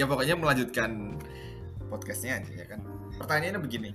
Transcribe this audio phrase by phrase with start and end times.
[0.00, 1.20] ya pokoknya melanjutkan
[1.92, 2.80] podcastnya aja ya kan?
[3.20, 3.90] Pertanyaannya begini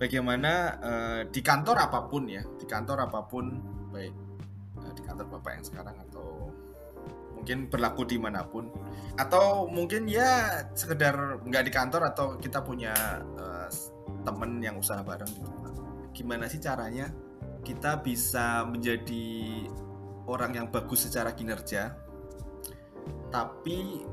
[0.00, 0.52] bagaimana
[0.82, 3.62] uh, di kantor apa pun ya di kantor apa pun
[3.94, 4.16] baik
[4.80, 6.50] uh, di kantor bapak yang sekarang atau
[7.36, 8.72] mungkin berlaku di mana pun
[9.20, 13.68] atau mungkin ya sekedar nggak di kantor atau kita punya uh,
[14.26, 15.58] temen yang usaha bareng gitu.
[16.10, 17.06] Gimana sih caranya
[17.62, 19.68] kita bisa menjadi
[20.26, 21.92] orang yang bagus secara kinerja
[23.30, 24.04] tapi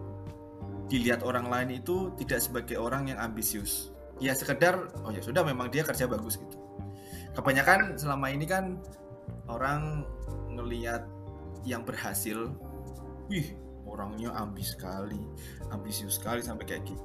[0.88, 3.92] dilihat orang lain itu tidak sebagai orang yang ambisius.
[4.18, 6.58] Ya sekedar oh ya sudah memang dia kerja bagus gitu.
[7.36, 8.82] Kebanyakan selama ini kan
[9.46, 10.08] orang
[10.58, 11.06] ngelihat
[11.68, 12.50] yang berhasil
[13.30, 13.54] wih
[13.86, 15.20] orangnya ambis sekali
[15.70, 17.04] ambisius sekali sampai kayak gitu.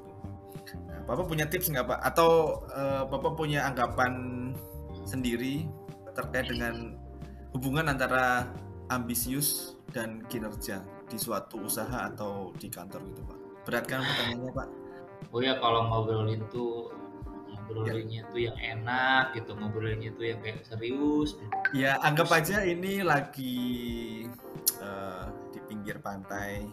[0.89, 2.01] Nah, bapak punya tips nggak pak?
[2.07, 4.15] Atau uh, bapak punya anggapan
[5.05, 5.67] sendiri
[6.15, 6.96] terkait dengan
[7.51, 8.46] hubungan antara
[8.89, 10.80] ambisius dan kinerja
[11.11, 14.68] di suatu usaha atau di kantor gitu pak berat kan pertanyaannya pak.
[15.32, 16.91] Oh ya kalau ngobrolin tuh
[17.73, 18.30] ngobrolinnya ya.
[18.30, 21.38] tuh yang enak gitu ngobrolinnya tuh yang kayak serius.
[21.73, 23.57] Ya anggap aja ini lagi
[24.83, 26.66] uh, di pinggir pantai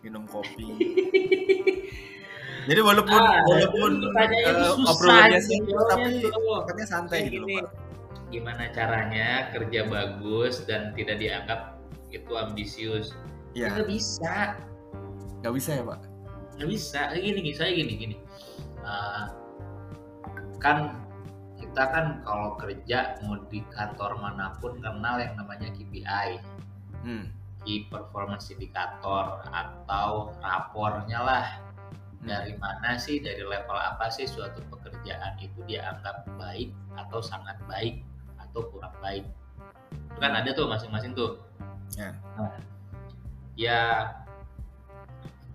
[0.00, 0.66] minum kopi.
[2.62, 6.30] Jadi walaupun ah, walaupun uh, obrolannya sih tapi
[6.70, 7.74] katanya santai gitu loh pak.
[8.32, 11.76] gimana caranya kerja bagus dan tidak dianggap
[12.14, 13.12] itu ambisius?
[13.52, 13.68] Ya.
[13.68, 14.34] Nggak bisa.
[15.42, 16.11] Nggak bisa ya pak
[16.56, 17.12] nggak bisa.
[17.16, 18.16] Gini gini saya gini gini.
[18.82, 19.30] Uh,
[20.58, 20.94] kan
[21.58, 26.42] kita kan kalau kerja mau di kantor mana pun kenal yang namanya KPI
[27.06, 27.24] hmm.
[27.62, 31.46] Key Performance Indicator atau rapornya lah.
[32.22, 32.30] Hmm.
[32.30, 38.06] dari mana sih dari level apa sih suatu pekerjaan itu dianggap baik atau sangat baik
[38.38, 39.26] atau kurang baik?
[39.90, 41.42] Itu kan ada tuh masing-masing tuh.
[41.98, 42.14] Ya.
[42.38, 42.54] Nah,
[43.58, 43.80] ya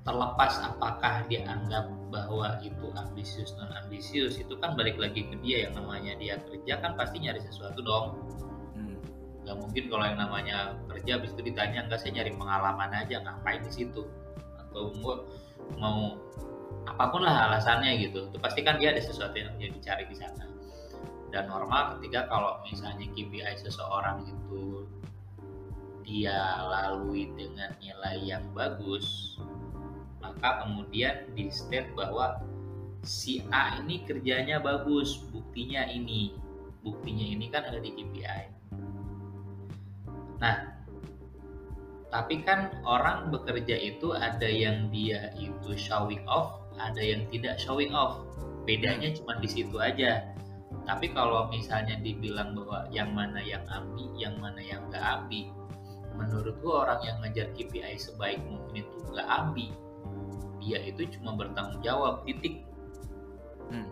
[0.08, 5.68] terlepas apakah dia anggap bahwa itu ambisius non ambisius itu kan balik lagi ke dia
[5.68, 8.16] yang namanya dia kerja kan pasti nyari sesuatu dong.
[8.80, 8.98] Hmm.
[9.44, 13.60] nggak mungkin kalau yang namanya kerja habis itu ditanya enggak saya nyari pengalaman aja ngapain
[13.68, 14.08] di situ?
[14.56, 15.28] Atau mau
[15.76, 16.00] mau
[16.88, 18.32] apa pun lah alasannya gitu.
[18.32, 20.48] Itu pasti kan dia ada sesuatu yang dia dicari di sana.
[21.36, 24.88] Dan normal ketika kalau misalnya KPI seseorang itu
[26.08, 29.36] dia lalui dengan nilai yang bagus
[30.20, 32.42] maka kemudian di state bahwa
[33.06, 36.34] si A ini kerjanya bagus buktinya ini.
[36.82, 38.58] Buktinya ini kan ada di KPI
[40.38, 40.70] nah
[42.14, 47.92] tapi kan orang bekerja itu ada yang dia itu showing off ada yang tidak showing
[47.92, 48.22] off.
[48.70, 50.24] Bedanya cuma di situ aja.
[50.86, 55.52] Tapi kalau misalnya dibilang bahwa yang mana yang ambi yang mana yang nggak ambi
[56.16, 59.68] menurut gua orang yang ngejar KPI sebaik mungkin itu nggak ambi
[60.62, 62.64] dia itu cuma bertanggung jawab titik.
[63.68, 63.88] Hmm.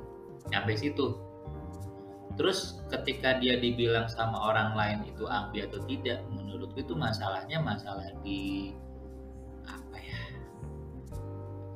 [0.53, 1.20] sampai situ.
[2.36, 8.12] Terus ketika dia dibilang sama orang lain itu ambi atau tidak menurutku itu masalahnya masalah
[8.24, 8.72] di
[9.64, 10.22] apa ya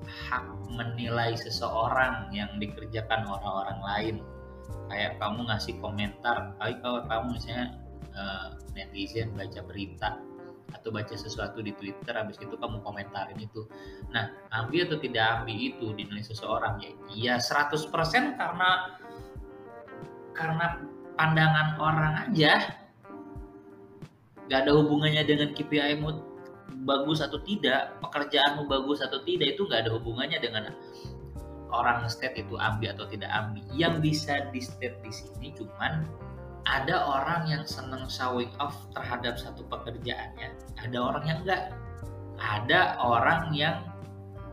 [0.06, 4.16] hak menilai seseorang yang dikerjakan orang-orang lain.
[4.92, 7.68] Kayak kamu ngasih komentar kali kalau kamu misalnya
[8.14, 10.20] uh, netizen baca berita
[10.74, 13.66] atau baca sesuatu di Twitter habis itu kamu komentarin itu.
[14.13, 16.81] Nah ambil atau tidak ambil itu dinilai seseorang.
[16.81, 17.90] Ya iya 100%
[18.38, 18.69] karena
[20.38, 20.66] karena
[21.19, 22.79] pandangan orang aja.
[24.50, 26.25] Gak ada hubungannya dengan KPI mu
[26.90, 30.74] bagus atau tidak pekerjaanmu bagus atau tidak itu gak ada hubungannya dengan
[31.69, 33.62] orang state itu ambil atau tidak ambil.
[33.78, 36.09] Yang bisa di state di sini cuman
[36.69, 40.53] ada orang yang seneng showing off terhadap satu pekerjaannya
[40.85, 41.63] ada orang yang enggak.
[42.40, 43.84] Ada orang yang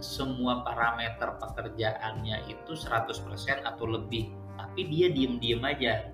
[0.03, 3.15] semua parameter pekerjaannya itu 100%
[3.63, 4.35] atau lebih.
[4.59, 6.11] Tapi dia diem-diem aja.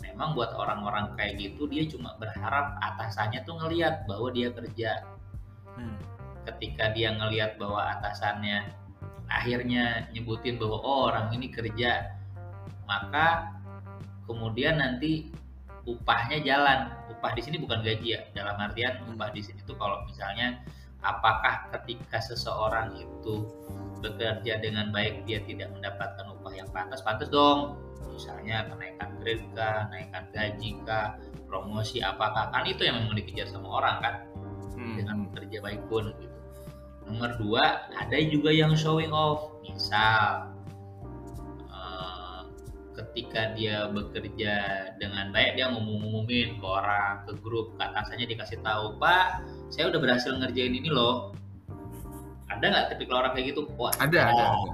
[0.00, 5.04] Memang buat orang-orang kayak gitu dia cuma berharap atasannya tuh ngeliat bahwa dia kerja.
[5.74, 5.98] Hmm.
[6.44, 8.68] ketika dia ngeliat bahwa atasannya
[9.32, 12.14] akhirnya nyebutin bahwa oh, orang ini kerja.
[12.84, 13.48] Maka
[14.24, 15.30] kemudian nanti
[15.84, 16.92] upahnya jalan.
[17.12, 18.20] Upah di sini bukan gaji ya.
[18.32, 20.60] Dalam artian upah di sini tuh kalau misalnya
[21.04, 23.44] apakah ketika seseorang itu
[24.00, 27.76] bekerja dengan baik dia tidak mendapatkan upah yang pantas pantas dong.
[28.12, 31.18] Misalnya kenaikan grade kah kenaikan gaji kah
[31.48, 32.48] promosi apakah.
[32.52, 34.14] Kan itu yang memang dikejar sama orang kan.
[34.74, 34.98] Hmm.
[34.98, 36.38] dengan bekerja baik pun gitu.
[37.06, 39.54] Nomor dua, ada juga yang showing off.
[39.62, 40.53] Misal,
[42.94, 44.54] ketika dia bekerja
[45.02, 49.42] dengan baik, dia ngomong-ngomongin ke orang, ke grup, ke atasannya dikasih tahu, Pak,
[49.74, 51.34] saya udah berhasil ngerjain ini loh.
[52.46, 53.66] Ada nggak tipikal orang kayak gitu?
[53.74, 54.70] Wah ada ada ada.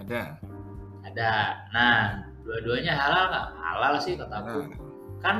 [0.00, 0.22] ada.
[1.04, 1.32] Ada.
[1.76, 1.96] Nah
[2.48, 3.46] dua-duanya halal nggak?
[3.60, 4.78] Halal sih kataku Nah,
[5.20, 5.36] kan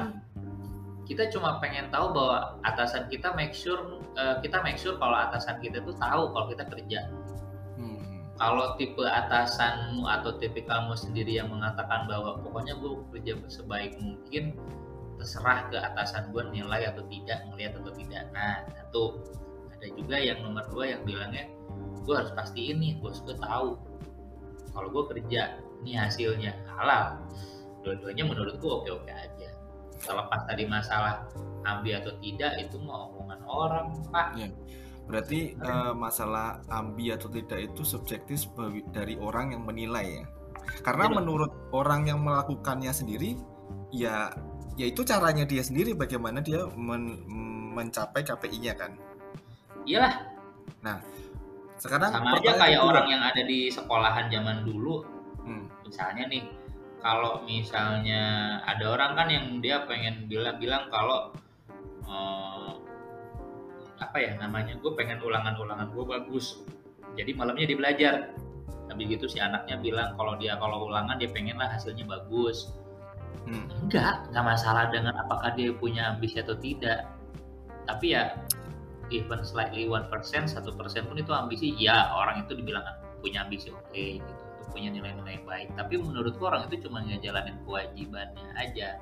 [1.08, 5.56] kita cuma pengen tahu bahwa atasan kita make sure eh, kita make sure kalau atasan
[5.64, 7.08] kita tuh tahu kalau kita kerja
[8.38, 14.54] kalau tipe atasanmu atau tipikalmu sendiri yang mengatakan bahwa pokoknya gue kerja sebaik mungkin
[15.18, 18.30] terserah ke atasan gue nilai atau tidak melihat atau tidak.
[18.30, 19.18] Nah satu
[19.74, 21.50] ada juga yang nomor dua yang bilangnya
[22.06, 23.74] gue harus pastiin nih bos gue tahu
[24.70, 27.18] kalau gue kerja ini hasilnya halal.
[27.82, 29.50] Dua-duanya menurut gue oke-oke aja.
[29.98, 31.26] Terlepas tadi masalah
[31.66, 34.38] ambil atau tidak itu mau omongan orang pak
[35.08, 38.44] berarti eh, masalah ambi atau tidak itu subjektif
[38.92, 40.24] dari orang yang menilai ya?
[40.84, 41.14] Karena Iya.
[41.16, 43.40] menurut orang yang melakukannya sendiri
[43.88, 44.28] ya
[44.76, 47.24] ya itu caranya dia sendiri bagaimana dia men-
[47.72, 48.92] mencapai KPI-nya kan?
[49.88, 50.28] Iyalah.
[51.78, 55.06] Sekarang sama aja kayak orang yang ada di sekolahan zaman dulu.
[55.46, 56.44] Hmm, misalnya nih
[56.98, 61.30] kalau misalnya ada orang kan yang dia pengen bilang-bilang kalau
[62.02, 62.70] eh,
[63.98, 66.62] apa ya namanya gue pengen ulangan-ulangan gue bagus.
[67.18, 68.14] Jadi malamnya dia belajar.
[68.88, 72.72] Tapi gitu si anaknya bilang kalau dia kalau ulangan dia pengen lah hasilnya bagus.
[73.44, 77.10] Hmm, enggak nggak masalah dengan apakah dia punya ambisi atau tidak.
[77.84, 78.38] Tapi ya
[79.12, 81.74] even slightly one percent satu persen pun itu ambisi.
[81.76, 82.86] Ya orang itu dibilang
[83.20, 84.32] punya ambisi oke gitu
[84.70, 85.68] punya nilai-nilai baik.
[85.74, 89.00] Tapi menurutku orang itu cuma ngejalanin kewajibannya aja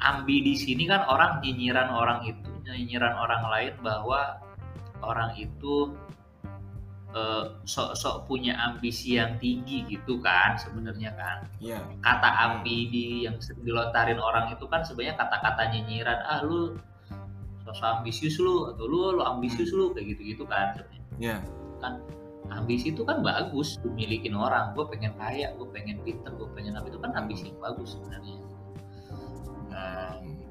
[0.00, 4.40] ambi di sini kan orang nyinyiran orang itu nyinyiran orang lain bahwa
[5.00, 5.94] orang itu
[7.14, 11.46] eh, sok-sok punya ambisi yang tinggi gitu kan sebenarnya kan.
[11.62, 16.76] Ya kata ambi di yang dilontarin orang itu kan sebenarnya kata-kata nyinyiran ah lu
[17.66, 21.02] sosok ambisius lu atau lu lu ambisius lu kayak gitu-gitu kan sebenarnya.
[21.18, 21.36] Ya
[22.50, 26.86] ambisi itu kan bagus dimilikin orang gue pengen kaya gue pengen pinter gue pengen apa
[26.86, 28.36] itu kan ambisi yang bagus sebenarnya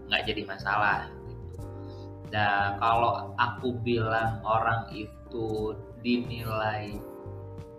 [0.09, 1.61] nggak jadi masalah gitu.
[2.33, 5.73] Nah kalau aku bilang orang itu
[6.05, 7.01] dinilai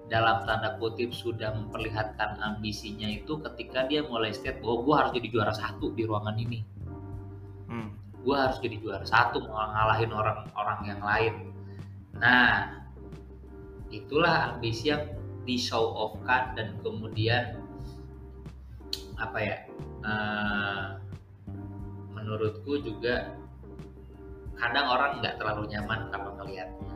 [0.06, 5.28] dalam tanda kutip sudah memperlihatkan ambisinya itu ketika dia mulai state bahwa gue harus jadi
[5.34, 6.62] juara satu di ruangan ini.
[7.66, 7.90] Hmm,
[8.22, 11.34] gue harus jadi juara satu mau ngalahin orang-orang yang lain.
[12.22, 12.82] Nah
[13.90, 15.02] itulah ambisi yang
[15.46, 17.62] di show off kan dan kemudian
[19.16, 19.56] apa ya
[20.02, 20.86] eh,
[22.26, 23.38] menurutku juga
[24.58, 26.92] kadang orang nggak terlalu nyaman kalau ngelihatnya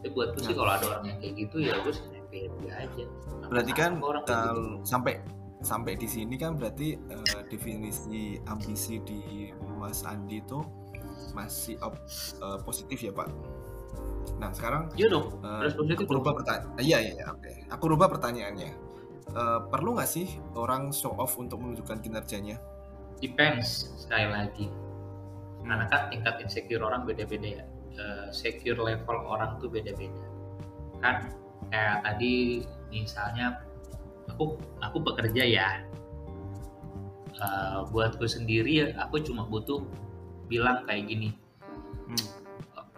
[0.00, 0.58] tapi buatku sih Nah.
[0.58, 3.04] kalau ada orang yang kayak gitu ya gue happy happy aja
[3.46, 4.48] berarti kan orang kayak gitu.
[4.56, 5.14] kalau sampai
[5.60, 10.64] sampai di sini kan berarti eh, definisi ambisi di Mas Andi itu
[11.36, 12.00] masih op-
[12.40, 13.28] eh, positif ya Pak.
[14.40, 15.04] Nah sekarang eh,
[15.44, 16.80] harus positif aku rubah pertanyaan.
[16.80, 17.52] Iya iya iya, oke.
[17.76, 18.72] Aku rubah pertanyaannya.
[19.30, 22.56] Eh, perlu nggak sih orang show off untuk menunjukkan kinerjanya?
[23.20, 24.66] Depends sekali lagi.
[25.60, 27.64] Karena kan tingkat insecure orang beda-beda ya?
[27.94, 30.24] Eh, secure level orang tuh beda-beda.
[31.04, 31.30] Kan
[31.68, 33.60] kayak tadi misalnya
[34.26, 35.68] aku aku bekerja ya.
[37.36, 39.84] Eh, buatku sendiri aku cuma butuh
[40.50, 41.30] bilang kayak gini.
[42.10, 42.26] Hmm.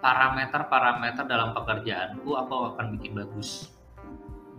[0.03, 3.71] parameter-parameter dalam pekerjaanku aku akan bikin bagus.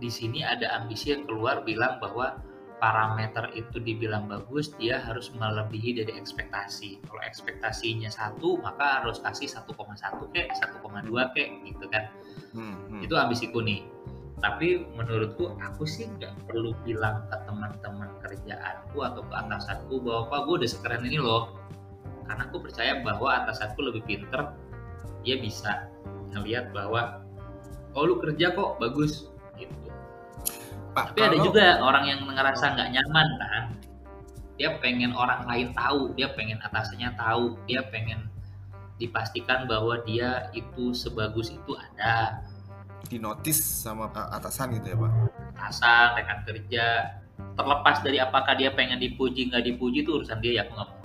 [0.00, 2.40] Di sini ada ambisi yang keluar bilang bahwa
[2.84, 7.00] parameter itu dibilang bagus dia harus melebihi dari ekspektasi.
[7.08, 9.72] Kalau ekspektasinya satu maka harus kasih 1,1
[10.36, 10.84] kek 1,2
[11.32, 12.12] kek gitu kan.
[12.52, 13.00] Hmm, hmm.
[13.08, 13.88] itu ambisiku nih.
[14.44, 20.40] Tapi menurutku aku sih nggak perlu bilang ke teman-teman kerjaanku atau ke atasanku bahwa pak
[20.44, 21.56] gue udah sekeren ini loh.
[22.28, 24.52] Karena aku percaya bahwa atasanku lebih pinter
[25.24, 25.88] dia bisa
[26.36, 27.24] ngelihat bahwa
[27.96, 29.32] oh lu kerja kok bagus
[30.94, 33.64] Pak, tapi ada juga orang yang ngerasa nggak nyaman kan?
[34.54, 38.30] Dia pengen orang lain tahu dia pengen atasannya tahu dia pengen
[39.02, 42.38] dipastikan bahwa dia itu sebagus itu ada.
[43.10, 45.12] Di notice sama eh, atasan gitu ya Pak.
[45.58, 46.86] atasan rekan kerja.
[47.34, 51.02] Terlepas dari apakah dia pengen dipuji nggak dipuji itu urusan dia ya aku nggak mau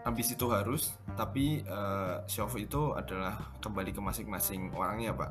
[0.00, 5.30] Ambisi itu harus, tapi eh, show itu adalah kembali ke masing-masing orangnya Pak.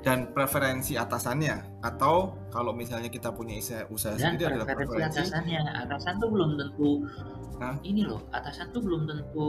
[0.00, 3.60] Dan preferensi atasannya atau kalau misalnya kita punya
[3.92, 6.90] usaha, dan sendiri adalah preferensi atasannya atasan tuh belum tentu
[7.60, 7.76] Hah?
[7.84, 9.48] ini loh atasan tuh belum tentu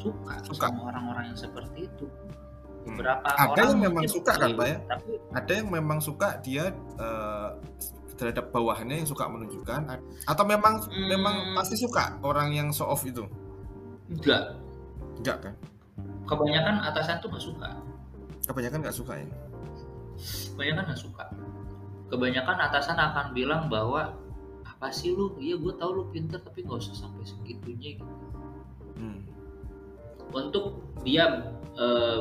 [0.00, 0.72] suka, Suka.
[0.72, 2.08] sama orang-orang yang seperti itu
[2.80, 2.96] Hmm.
[2.96, 4.76] beberapa Ada orang yang memang suka kan, Pak, ya?
[4.88, 7.48] tapi ada yang memang suka dia eh,
[8.16, 9.80] terhadap bawahannya yang suka menunjukkan
[10.24, 11.08] atau memang Hmm.
[11.12, 13.28] memang pasti suka orang yang show off itu
[14.08, 14.56] enggak
[15.20, 15.54] enggak kan
[16.24, 17.68] kebanyakan atasan tuh nggak suka
[18.50, 19.28] kebanyakan nggak suka ya
[20.60, 21.24] kebanyakan nggak suka.
[22.10, 24.12] Kebanyakan atasan akan bilang bahwa
[24.66, 25.38] apa sih lu?
[25.40, 28.16] Iya gue tahu lu pinter tapi nggak usah sampai segitunya gitu.
[29.00, 29.24] Hmm.
[30.30, 32.20] untuk dia eh,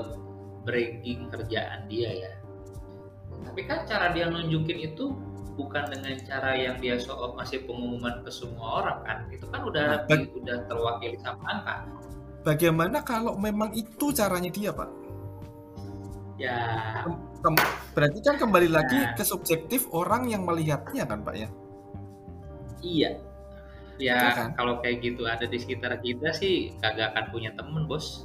[0.64, 2.32] breaking kerjaan dia ya.
[3.44, 5.14] Tapi kan cara dia nunjukin itu
[5.60, 9.18] bukan dengan cara yang dia show off ngasih pengumuman ke semua orang kan?
[9.30, 11.76] Itu kan udah Nah, udah terwakili sama angka
[12.40, 14.99] Bagaimana kalau memang itu caranya dia, Pak?
[16.40, 16.56] Ya
[17.40, 19.16] Kem- berarti kan kembali lagi Nah.
[19.16, 21.50] ke subjektif orang yang melihatnya kan, Pak ya?
[22.80, 23.12] iya
[24.00, 24.50] ya Betul kan?
[24.56, 28.24] kalau kayak gitu ada di sekitar kita sih kagak akan punya temen bos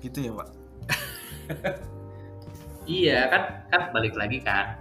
[0.00, 0.48] Gitu ya, Pak.
[2.84, 4.76] Iya kan kan balik lagi kan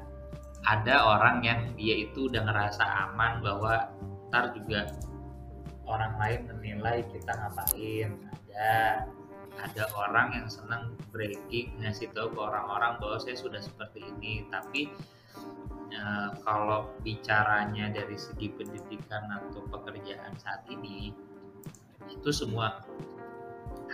[0.63, 3.87] ada orang yang dia itu udah ngerasa aman bahwa
[4.27, 4.91] ntar juga
[5.87, 8.11] orang lain menilai kita ngapain
[8.51, 9.07] ada
[9.61, 14.47] ada orang yang senang breaking ngasih tahu ke orang-orang bahwa saya sudah seperti ini.
[14.49, 14.89] Tapi
[15.93, 21.13] eh, kalau bicaranya dari segi pendidikan atau pekerjaan saat ini
[22.09, 22.83] itu semua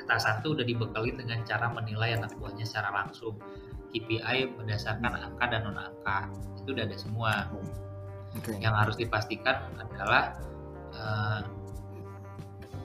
[0.06, 3.36] atasan tuh udah dibekali dengan cara menilai anak buahnya secara langsung.
[3.90, 6.30] KPI berdasarkan angka dan non angka
[6.62, 7.50] itu udah ada semua.
[8.30, 8.62] Oke.
[8.62, 10.38] yang harus dipastikan adalah
[10.94, 11.42] eh,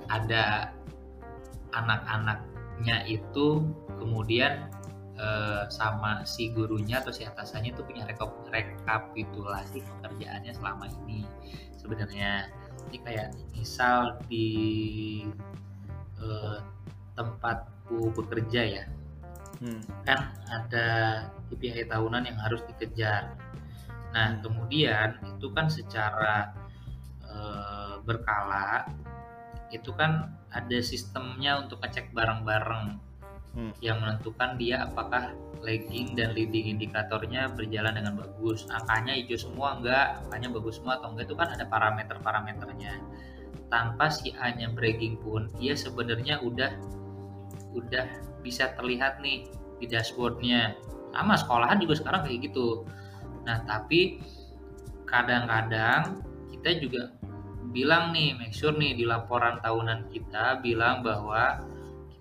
[0.09, 0.73] ada
[2.75, 3.63] anak-anaknya itu
[4.03, 4.67] kemudian
[5.15, 11.23] eh, sama si gurunya atau si atasannya itu punya rekap- rekapitulasi pekerjaannya selama ini
[11.79, 12.51] sebenarnya
[12.91, 15.23] ini kayak misal di
[16.19, 16.59] eh,
[17.15, 18.85] tempatku bekerja ya
[19.63, 19.81] Hmm.
[20.03, 20.87] kan ada
[21.47, 23.39] KPI tahunan yang harus dikejar.
[24.11, 24.43] Nah, Hmm.
[24.43, 26.51] kemudian itu kan secara
[27.23, 28.83] eh, berkala
[29.71, 33.15] itu kan ada sistemnya untuk ngecek bareng-bareng
[33.55, 33.71] Hmm.
[33.79, 35.31] yang menentukan dia apakah
[35.63, 38.67] lagging dan leading indikatornya berjalan dengan bagus.
[38.67, 42.99] Angkanya hijau semua enggak, angkanya bagus semua atau enggak itu kan ada parameter-parameternya.
[43.71, 46.75] Tanpa si A-nya breaking pun dia sebenarnya udah
[47.79, 48.07] udah
[48.43, 49.47] bisa terlihat nih
[49.79, 50.75] di dashboardnya
[51.15, 52.87] sama sekolahan juga sekarang kayak gitu
[53.47, 54.19] nah tapi
[55.07, 57.13] kadang-kadang kita juga
[57.75, 61.59] bilang nih make sure nih di laporan tahunan kita bilang bahwa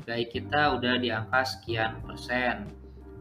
[0.04, 2.68] KPI kita udah di angka sekian persen.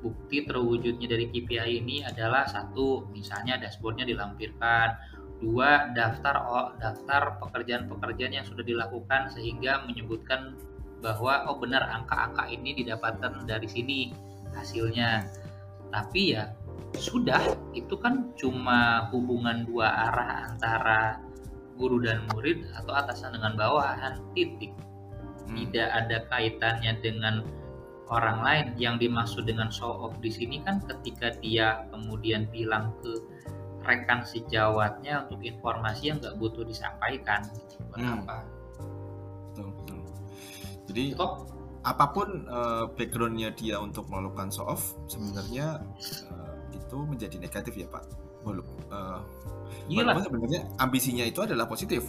[0.03, 4.99] Bukti terwujudnya dari KPI ini adalah satu misalnya dashboardnya dilampirkan.
[5.39, 10.59] Dua daftar oh, daftar pekerjaan-pekerjaan yang sudah dilakukan sehingga menyebutkan
[10.99, 14.11] bahwa oh benar angka-angka ini didapatkan dari sini
[14.51, 15.23] hasilnya.
[15.95, 16.51] Tapi ya
[16.99, 17.43] sudah
[17.79, 21.23] itu kan cuma hubungan dua arah antara
[21.83, 24.71] guru dan murid atau atasan dengan bawahan titik
[25.43, 25.59] Hmm.
[25.59, 27.43] tidak ada kaitannya dengan
[28.07, 33.11] orang lain yang dimaksud dengan show off di sini kan ketika dia kemudian bilang ke
[33.83, 37.43] rekan sejawatnya untuk informasi yang nggak butuh disampaikan
[37.91, 38.23] buat Hmm.
[38.23, 38.39] apa
[39.53, 39.99] Betul, betul.
[40.89, 41.33] Jadi toh
[41.83, 47.91] apa pun eh, backgroundnya dia untuk melakukan show off sebenarnya eh, itu menjadi negatif ya
[47.91, 48.07] Pak.
[48.43, 49.21] Walaupun eh,
[49.99, 52.07] walaupun sebenarnya ambisinya itu adalah positif.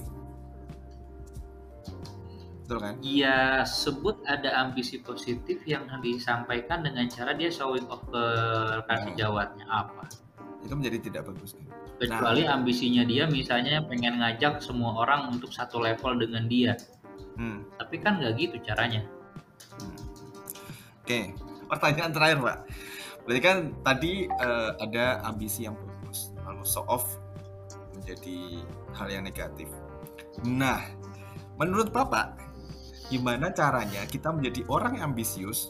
[2.63, 2.93] Betul kan?
[3.03, 8.23] Iya, sebut ada ambisi positif yang disampaikan dengan cara dia showing off ke
[8.79, 9.07] rekan Hmm.
[9.11, 10.03] sejawatnya apa.
[10.63, 11.59] Itu menjadi tidak bagus.
[11.59, 11.67] kan?
[11.99, 16.73] Kecuali ambisinya dia misalnya pengen ngajak semua orang untuk satu level dengan dia.
[17.35, 17.67] Hmm.
[17.75, 19.03] Tapi kan nggak gitu caranya.
[19.77, 19.99] Hmm.
[21.03, 21.35] Oke,
[21.67, 22.57] pertanyaan terakhir Pak.
[23.27, 25.75] Berarti kan tadi eh, ada ambisi yang
[26.43, 27.19] lalu show off
[27.93, 29.69] menjadi hal yang negatif.
[30.43, 30.81] Nah,
[31.55, 32.35] menurut Bapak,
[33.07, 35.69] gimana caranya kita menjadi orang yang ambisius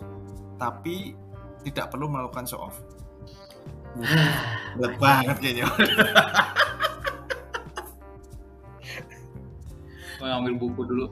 [0.56, 1.14] tapi
[1.62, 2.80] tidak perlu melakukan show off?
[4.78, 5.66] Berat banget kayaknya.
[10.20, 11.06] Mau ngambil buku dulu.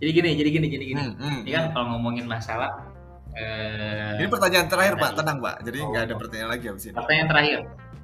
[0.00, 1.00] Jadi gini, jadi gini, jadi gini.
[1.00, 2.88] Hmm, hmm, Ini kan kalau ngomongin masalah
[3.36, 5.56] eh, Ini pertanyaan terakhir Pak, tenang Pak.
[5.62, 6.18] Jadi nggak ada Oh.
[6.18, 6.96] pertanyaan lagi habis ini.
[6.96, 7.58] pertanyaan terakhir.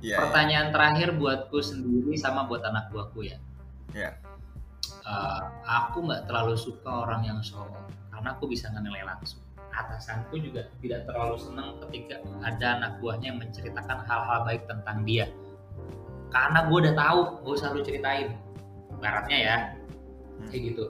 [0.05, 3.41] Iya, Pertanyaan terakhir buatku sendiri sama buat anak buahku ya.
[3.97, 4.13] Iya.
[5.07, 7.71] Eh, aku nggak terlalu suka orang yang off,
[8.11, 9.41] karena aku bisa menilai langsung.
[9.77, 15.29] Atasanku juga tidak terlalu senang ketika ada anak buahnya yang menceritakan hal-hal baik tentang dia.
[16.33, 18.35] Karena gue udah tahu, gak usah lu ceritain.
[18.99, 19.57] Baratnya ya,
[20.37, 20.49] Hmm.
[20.49, 20.85] kayak gitu.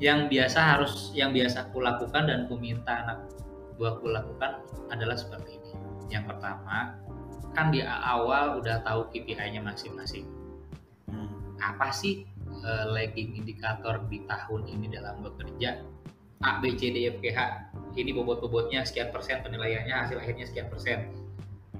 [0.00, 3.18] Yang biasa harus, yang biasa aku lakukan dan ku minta anak
[3.76, 5.72] buahku lakukan adalah seperti ini.
[6.08, 6.94] Yang pertama,
[7.56, 10.28] kan di awal udah tahu KPI-nya masing-masing.
[11.06, 11.56] Hmm.
[11.56, 12.28] apa sih
[12.66, 15.80] eh, lagging indikator di tahun ini dalam bekerja?
[16.44, 17.72] A, B, C, D, E, F, G, H.
[17.96, 21.08] Ini bobot-bobotnya sekian persen penilaiannya hasil akhirnya sekian persen.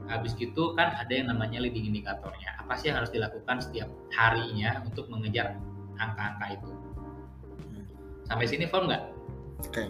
[0.09, 4.83] Habis gitu kan ada yang namanya leading indikatornya apa sih yang harus dilakukan setiap harinya
[4.83, 5.55] untuk mengejar
[6.03, 6.71] angka-angka itu?
[8.27, 9.05] Sampai sini form nggak?
[9.63, 9.71] Oke.
[9.71, 9.89] Okay.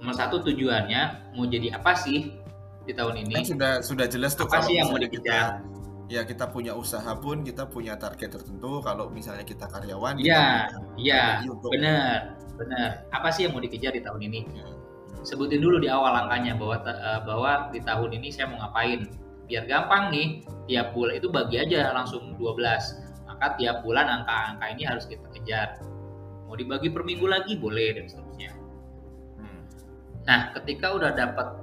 [0.00, 2.32] nomor satu tujuannya mau jadi apa sih
[2.88, 5.60] di tahun ini kan sudah sudah jelas tuh apa sih yang mau dikejar
[6.10, 10.98] ya kita punya usaha pun kita punya target tertentu kalau misalnya kita karyawan Iya, kita
[10.98, 12.18] iya, strategi untuk- benar,
[12.58, 12.88] benar.
[13.14, 14.40] Apa sih yang mau dikejar di tahun ini?
[14.58, 14.66] Ya.
[15.22, 19.06] Sebutin dulu di awal angkanya bahwa eh, bahwa di tahun ini saya mau ngapain.
[19.46, 22.98] Biar gampang nih, tiap bulan itu bagi aja langsung 12.
[23.30, 25.78] Maka tiap bulan angka-angka ini harus kita kejar.
[26.50, 28.50] Mau dibagi per minggu lagi boleh dan seterusnya.
[29.38, 29.62] Hmm.
[30.26, 31.54] Nah, ketika udah dapat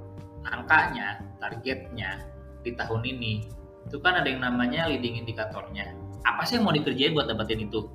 [0.52, 2.24] angkanya, targetnya
[2.64, 3.46] di tahun ini,
[3.88, 5.96] itu kan ada yang namanya leading indikatornya.
[6.26, 7.88] Apa sih yang mau dikerjain buat dapetin itu?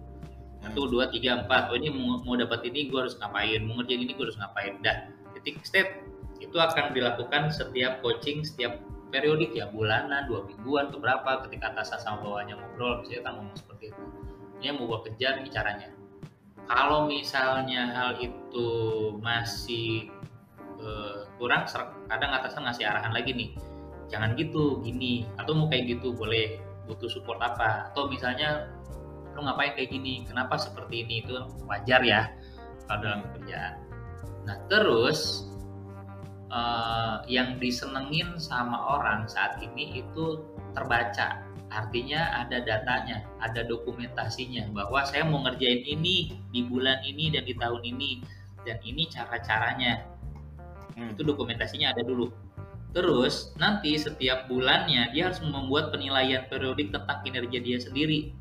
[0.63, 1.69] Satu, dua, tiga, empat.
[1.69, 3.61] Oh ini mau, mau dapat ini gue harus ngapain?
[3.67, 4.79] Mau ngerjain ini gue harus ngapain?
[4.79, 5.87] Dah, titik step
[6.39, 8.79] itu akan dilakukan setiap coaching, setiap
[9.13, 13.57] periodik ya bulanan, dua mingguan, atau berapa ketika atasan sama bawahnya ngobrol, misalnya kan ngomong
[13.59, 14.03] seperti itu.
[14.57, 15.89] Ini yang mau gue kejar, ini caranya.
[16.63, 18.69] Kalau misalnya hal itu
[19.19, 20.07] masih
[20.83, 23.49] eh, kurang, ser- kadang atasan ngasih arahan lagi nih,
[24.11, 28.67] jangan gitu, gini, atau mau kayak gitu boleh, butuh support apa, atau misalnya
[29.33, 31.25] lu ngapain kayak gini, kenapa seperti ini?
[31.25, 32.29] Itu wajar ya
[32.85, 33.73] kalau dalam pekerjaan.
[34.45, 35.49] Nah terus
[36.51, 40.43] eh, yang disenengin sama orang saat ini itu
[40.77, 41.41] terbaca,
[41.73, 47.57] artinya ada datanya, ada dokumentasinya bahwa saya mau ngerjain ini di bulan ini dan di
[47.57, 48.11] tahun ini
[48.63, 50.12] dan ini cara-caranya
[50.93, 51.13] Hmm.
[51.13, 52.29] itu dokumentasinya ada dulu.
[52.93, 58.33] Terus nanti setiap bulannya dia harus membuat penilaian periodik tentang kinerja dia sendiri.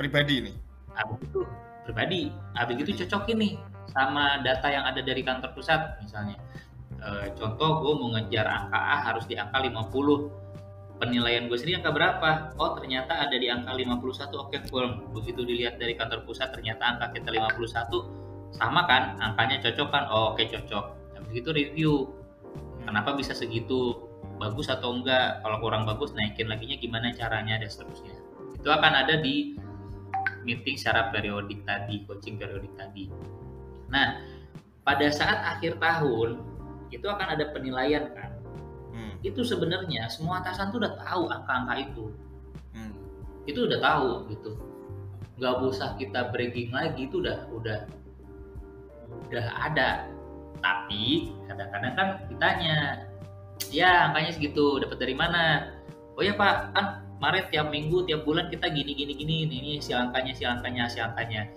[0.00, 0.56] pribadi nih
[0.96, 1.40] Habis itu
[1.84, 3.52] pribadi, habis itu cocokin nih
[3.92, 6.40] sama data yang ada dari kantor pusat misalnya.
[7.02, 10.30] Eh, contoh gue mau ngejar angka A harus di angka 50.
[11.02, 12.54] Penilaian gue sendiri angka berapa?
[12.62, 14.38] Oh ternyata ada di angka 51.
[14.38, 14.86] Oke full.
[15.10, 18.22] Begitu dilihat dari kantor pusat ternyata angka kita 51
[18.54, 19.18] sama kan?
[19.18, 20.04] Angkanya cocok kan?
[20.12, 21.01] Oh, oke cocok.
[21.32, 22.12] Itu review.
[22.84, 24.08] Kenapa bisa segitu?
[24.36, 25.40] Bagus atau enggak?
[25.40, 28.14] Kalau kurang bagus naikin laginya gimana caranya dan seterusnya.
[28.58, 29.56] Itu akan ada di
[30.42, 33.08] meeting secara periodik tadi coaching periodik tadi.
[33.90, 34.22] Nah
[34.82, 36.42] pada saat akhir tahun
[36.90, 38.30] itu akan ada penilaian kan?
[38.92, 39.16] Hmm.
[39.24, 42.04] itu sebenarnya semua atasan tuh udah tahu angka-angka itu.
[42.76, 42.92] Hmm.
[43.48, 44.52] itu udah tahu gitu.
[45.40, 47.88] Nggak usah kita bragging lagi itu udah udah
[49.32, 50.12] udah ada
[50.60, 53.06] tapi kadang-kadang kan ditanya
[53.72, 55.72] ya angkanya segitu dapat dari mana?
[56.18, 56.86] Oh ya pak kan
[57.16, 60.84] kemarin tiap minggu tiap bulan kita gini gini gini ini, ini si angkanya si angkanya
[60.90, 61.48] si angkanya.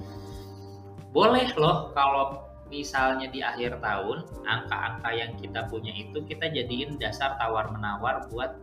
[1.12, 7.38] Boleh loh kalau misalnya di akhir tahun angka-angka yang kita punya itu kita jadiin dasar
[7.38, 8.58] tawar menawar buat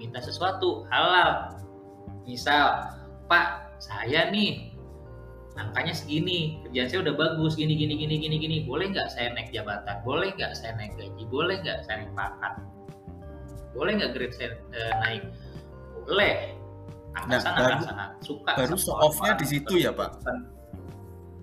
[0.00, 1.58] minta sesuatu halal.
[2.26, 2.92] Misal
[3.28, 4.71] pak saya nih
[5.52, 8.56] angkanya segini kerjaan saya udah bagus gini gini gini gini gini.
[8.64, 10.00] Boleh nggak saya naik jabatan?
[10.02, 11.22] Boleh nggak saya naik gaji?
[11.28, 12.54] Boleh nggak saya naik pangkat
[13.72, 15.22] boleh nggak grade saya eh, naik?
[16.04, 16.52] Boleh.
[17.12, 20.10] Atasan Nah, akan baru- sangat suka baru show off-nya di situ seperti ya, Pak?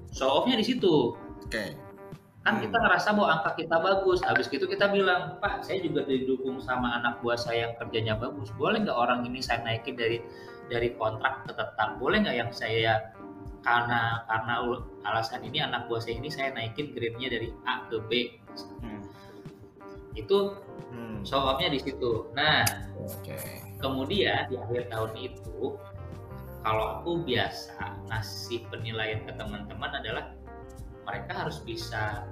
[0.09, 0.93] show off-nya di situ.
[1.45, 1.65] Oke.
[2.39, 2.61] Kan Hmm.
[2.65, 4.21] kita ngerasa bahwa angka kita bagus.
[4.21, 8.49] Habis itu kita bilang pak saya juga didukung sama anak buah saya yang kerjanya bagus.
[8.55, 10.21] Boleh nggak orang ini saya naikin dari
[10.69, 11.97] dari kontrak ke tetap?
[11.97, 13.09] Boleh nggak yang saya
[13.61, 14.53] karena karena
[15.03, 18.11] alasan ini anak buah saya ini saya naikin grade-nya dari A ke B
[18.83, 19.05] Hmm.
[20.17, 20.57] itu
[20.89, 21.21] Hmm.
[21.21, 22.65] show off-nya di situ nah
[22.97, 23.39] oke
[23.79, 25.77] kemudian di akhir tahun itu
[26.65, 30.35] kalau aku biasa ngasih penilaian ke teman-teman adalah
[31.07, 32.27] mereka harus bisa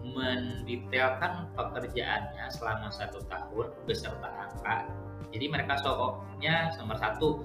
[0.00, 4.88] mendetailkan pekerjaannya selama satu tahun beserta angka
[5.34, 7.44] jadi mereka show off-nya nomor satu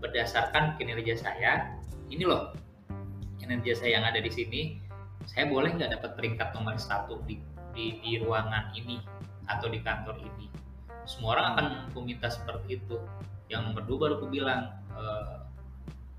[0.00, 1.74] berdasarkan kinerja saya
[2.08, 2.52] ini loh
[3.40, 4.62] kinerja saya yang ada di sini
[5.28, 7.36] saya boleh nggak dapat peringkat nomor satu di,
[7.76, 8.96] di, di ruangan ini
[9.44, 10.48] atau di kantor ini?
[11.04, 12.96] Semua orang akan aku minta seperti itu.
[13.52, 15.36] Yang nomor dua baru aku bilang eh,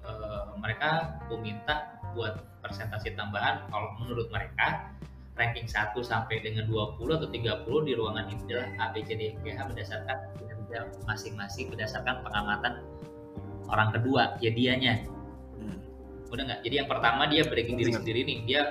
[0.06, 3.66] eh, mereka aku minta buat presentasi tambahan.
[3.70, 4.94] Kalau menurut mereka
[5.40, 9.40] ranking 1 sampai dengan 20 atau 30 di ruangan ini adalah A, B, C, D,
[9.40, 12.84] E, berdasarkan kinerja masing-masing berdasarkan pengamatan
[13.72, 15.00] orang kedua ya dianya.
[15.00, 15.19] Hmm.
[16.30, 16.60] Udah nggak?
[16.66, 18.40] Jadi yang pertama dia breaking diri sendiri nih.
[18.46, 18.64] Dia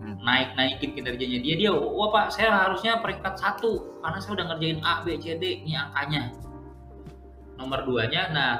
[0.00, 0.16] Hmm.
[0.24, 1.54] naik naikin kinerjanya dia.
[1.60, 5.60] Dia wah pak saya harusnya peringkat satu karena saya udah ngerjain A B C D
[5.60, 6.32] ini angkanya.
[7.60, 8.52] Nomor duanya nah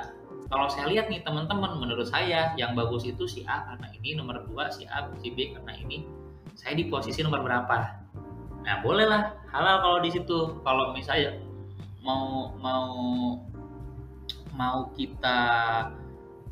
[0.53, 4.45] kalau saya lihat nih teman-teman menurut saya yang bagus itu si A karena ini nomor
[4.53, 6.05] dua si A si B karena ini.
[6.61, 8.05] Saya di posisi nomor berapa?
[8.61, 9.33] Nah bolehlah.
[9.49, 10.61] Halal kalau di situ.
[10.61, 11.41] Kalau misalnya
[12.05, 12.93] mau mau
[14.53, 15.41] mau kita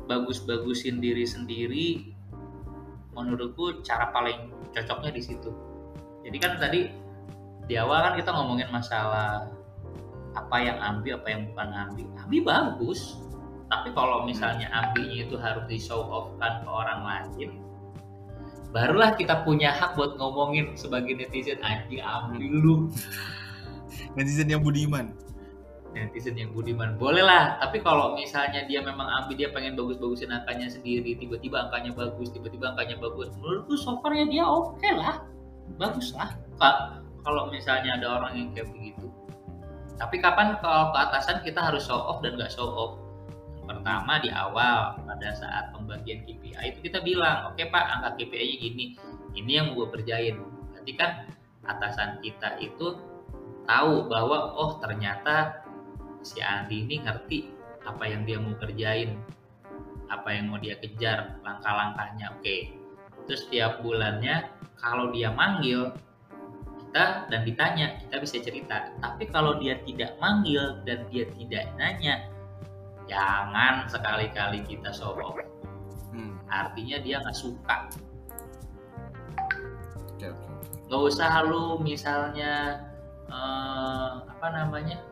[0.09, 1.87] bagus-bagusin diri sendiri
[3.13, 5.53] menurutku cara paling cocoknya di situ.
[6.25, 6.89] Jadi kan tadi
[7.69, 9.45] di awal kan kita ngomongin masalah
[10.33, 13.17] apa yang ambi apa yang bukan ambi ambi bagus
[13.69, 17.49] tapi kalau misalnya ambinya itu harus di show off kan ke orang lain
[18.69, 22.75] barulah kita punya hak buat ngomongin sebagai netizen anjing ambil lu.
[24.13, 25.13] Netizen yang budiman
[25.93, 26.95] netizen yang budiman.
[26.95, 31.91] Boleh lah tapi kalau misalnya dia memang ambil dia pengen bagus-bagusin angkanya sendiri tiba-tiba angkanya
[31.97, 35.25] bagus tiba-tiba angkanya bagus menurutku so far ya dia oke okay lah.
[35.77, 36.33] Bagus lah.
[36.57, 39.07] Kak, kalau misalnya ada orang yang kayak begitu.
[39.99, 42.93] Tapi kapan kalau ke atasan kita harus show off dan nggak show off?
[43.69, 48.57] Pertama di awal pada saat pembagian KPI itu kita bilang oke okay, pak angka KPI-nya
[48.57, 48.85] gini
[49.37, 50.41] ini yang gue kerjain.
[50.73, 51.29] Nanti kan
[51.69, 52.97] atasan kita itu
[53.69, 55.61] tahu bahwa oh ternyata
[56.21, 57.39] si Andi ini ngerti
[57.87, 59.15] apa yang dia mau kerjain
[60.09, 62.57] apa yang mau dia kejar langkah-langkahnya oke.
[63.29, 64.49] Terus tiap bulannya
[64.81, 65.93] kalau dia manggil
[66.81, 68.89] kita dan ditanya kita bisa cerita.
[68.97, 72.25] Tapi kalau dia tidak manggil dan dia tidak nanya
[73.09, 75.33] jangan sekali-kali kita off
[76.13, 76.37] hmm.
[76.49, 77.77] artinya dia nggak suka.
[80.89, 82.81] Nggak usah lu misalnya
[83.29, 85.08] eh, apa namanya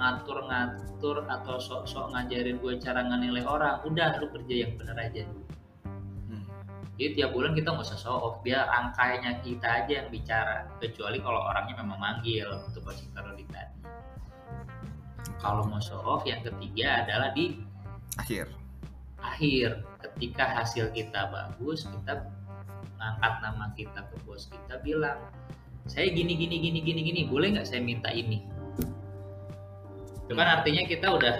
[0.00, 5.28] ngatur-ngatur atau sok-sok ngajarin gue cara nganilai orang udah lu kerja yang bener aja.
[6.32, 6.44] Hmm.
[6.96, 11.20] jadi tiap bulan kita nggak usah show off biar angkanya kita aja yang bicara kecuali
[11.20, 13.76] kalau orangnya memang manggil untuk taruh di tadi
[15.40, 17.60] kalau mau show off yang ketiga adalah di
[18.20, 18.52] akhir.
[19.20, 22.28] Akhir ketika hasil kita bagus kita
[23.00, 25.16] ngangkat nama kita ke bos kita bilang
[25.88, 28.44] saya gini gini gini gini gini boleh nggak saya minta ini
[30.30, 31.34] itu kan artinya kita udah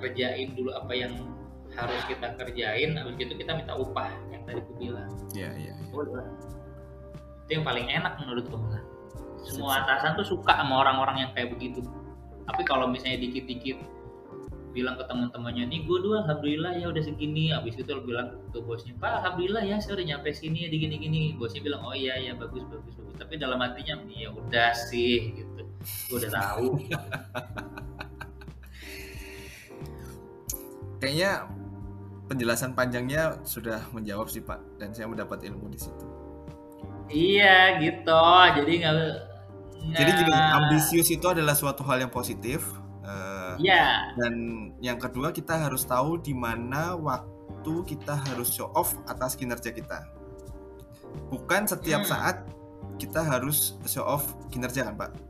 [0.00, 1.12] kerjain dulu apa yang
[1.76, 5.12] harus kita kerjain habis itu kita minta upah yang tadi aku bilang.
[5.36, 5.84] Iya iya ya.
[7.44, 8.80] itu yang paling enak menurut kamu
[9.44, 11.84] semua atasan tuh suka sama orang-orang yang kayak begitu.
[12.48, 13.76] Tapi kalau misalnya dikit-dikit
[14.72, 17.52] bilang ke teman-temannya nih gue dua alhamdulillah ya udah segini.
[17.52, 20.80] Habis itu lo bilang ke bosnya pak alhamdulillah ya saya udah nyampe sini ya di
[20.80, 23.16] gini gini bosnya bilang oh iya ya bagus bagus bagus.
[23.20, 25.57] Tapi dalam hatinya ya udah sih gitu
[26.08, 26.66] gue udah tahu.
[30.98, 31.46] Kayaknya
[32.26, 34.58] penjelasan panjangnya sudah menjawab sih pak.
[34.80, 36.04] Dan saya mendapat ilmu di situ.
[37.08, 38.24] Iya gitu.
[38.58, 38.94] Jadi nggak
[39.78, 42.66] jadi gini ambisius itu adalah suatu hal yang positif
[43.06, 44.10] uh, yeah.
[44.18, 44.34] dan
[44.82, 50.04] yang kedua kita harus tahu di mana waktu kita harus show off atas kinerja kita.
[51.32, 52.10] Bukan setiap hmm.
[52.10, 52.36] saat
[52.98, 55.27] kita harus show off kinerja kan pak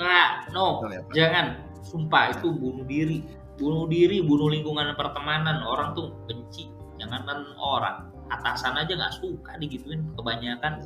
[0.00, 1.60] Enggak, no, ya, jangan.
[1.84, 3.20] Sumpah itu bunuh diri,
[3.60, 5.60] bunuh diri, bunuh lingkungan pertemanan.
[5.60, 10.80] Orang tuh benci, jangankan orang, atasan aja nggak suka digituin kebanyakan.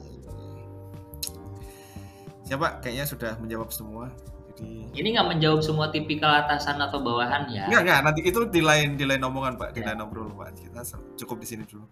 [2.42, 2.82] Siapa?
[2.82, 4.10] Kayaknya sudah menjawab semua.
[4.54, 7.70] Jadi ini nggak menjawab semua tipikal atasan atau bawahan ya?
[7.70, 8.00] Nggak nggak.
[8.06, 9.94] Nanti itu di lain di lain omongan pak, di ya.
[9.94, 10.58] lain obrol pak.
[10.58, 10.82] Kita
[11.22, 11.86] cukup di sini dulu.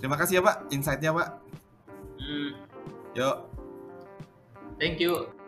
[0.00, 1.28] Terima kasih ya pak, insightnya pak.
[2.20, 2.50] Hmm.
[3.16, 3.36] Yuk.
[4.80, 5.39] Thank you.